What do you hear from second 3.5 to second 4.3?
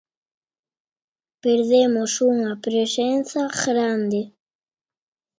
grande.